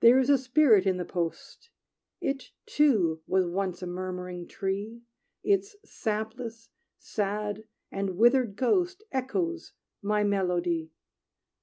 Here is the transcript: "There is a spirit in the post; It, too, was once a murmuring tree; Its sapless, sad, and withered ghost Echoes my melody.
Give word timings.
"There 0.00 0.18
is 0.18 0.30
a 0.30 0.38
spirit 0.38 0.86
in 0.86 0.96
the 0.96 1.04
post; 1.04 1.68
It, 2.22 2.52
too, 2.64 3.20
was 3.26 3.44
once 3.46 3.82
a 3.82 3.86
murmuring 3.86 4.46
tree; 4.48 5.02
Its 5.44 5.76
sapless, 5.84 6.70
sad, 6.98 7.64
and 7.92 8.16
withered 8.16 8.56
ghost 8.56 9.02
Echoes 9.12 9.74
my 10.00 10.24
melody. 10.24 10.90